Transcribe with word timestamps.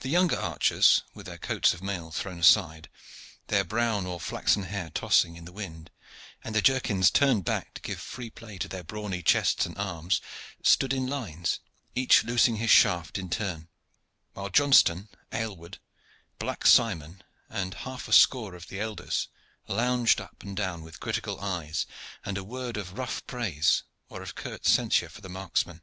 The 0.00 0.08
younger 0.08 0.38
archers, 0.38 1.02
with 1.12 1.26
their 1.26 1.36
coats 1.36 1.74
of 1.74 1.82
mail 1.82 2.10
thrown 2.10 2.38
aside, 2.40 2.88
their 3.48 3.64
brown 3.64 4.06
or 4.06 4.18
flaxen 4.18 4.62
hair 4.62 4.88
tossing 4.88 5.36
in 5.36 5.44
the 5.44 5.52
wind, 5.52 5.90
and 6.42 6.54
their 6.54 6.62
jerkins 6.62 7.10
turned 7.10 7.44
back 7.44 7.74
to 7.74 7.82
give 7.82 8.00
free 8.00 8.30
play 8.30 8.56
to 8.56 8.66
their 8.66 8.82
brawny 8.82 9.22
chests 9.22 9.66
and 9.66 9.76
arms, 9.76 10.22
stood 10.62 10.94
in 10.94 11.06
lines, 11.06 11.60
each 11.94 12.24
loosing 12.24 12.56
his 12.56 12.70
shaft 12.70 13.18
in 13.18 13.28
turn, 13.28 13.68
while 14.32 14.48
Johnston, 14.48 15.10
Aylward, 15.30 15.80
Black 16.38 16.66
Simon, 16.66 17.22
and 17.50 17.74
half 17.74 18.08
a 18.08 18.14
score 18.14 18.54
of 18.54 18.68
the 18.68 18.80
elders 18.80 19.28
lounged 19.68 20.18
up 20.18 20.42
and 20.44 20.56
down 20.56 20.82
with 20.82 20.98
critical 20.98 21.38
eyes, 21.42 21.84
and 22.24 22.38
a 22.38 22.42
word 22.42 22.78
of 22.78 22.96
rough 22.96 23.26
praise 23.26 23.82
or 24.08 24.22
of 24.22 24.34
curt 24.34 24.64
censure 24.64 25.10
for 25.10 25.20
the 25.20 25.28
marksmen. 25.28 25.82